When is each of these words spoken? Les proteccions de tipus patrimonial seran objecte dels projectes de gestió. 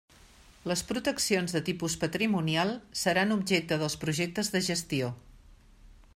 Les 0.69 0.81
proteccions 0.91 1.53
de 1.57 1.61
tipus 1.67 1.97
patrimonial 2.05 2.73
seran 3.03 3.37
objecte 3.39 3.81
dels 3.85 4.01
projectes 4.07 4.51
de 4.57 4.63
gestió. 4.71 5.13